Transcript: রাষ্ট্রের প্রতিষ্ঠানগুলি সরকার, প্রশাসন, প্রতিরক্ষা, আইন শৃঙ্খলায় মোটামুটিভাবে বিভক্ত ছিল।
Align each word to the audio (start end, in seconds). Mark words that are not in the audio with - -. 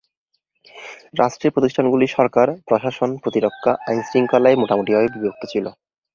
রাষ্ট্রের 1.19 1.53
প্রতিষ্ঠানগুলি 1.55 2.05
সরকার, 2.09 2.47
প্রশাসন, 2.67 3.09
প্রতিরক্ষা, 3.23 3.71
আইন 3.87 3.99
শৃঙ্খলায় 4.09 4.59
মোটামুটিভাবে 4.61 5.07
বিভক্ত 5.13 5.43
ছিল। 5.49 5.65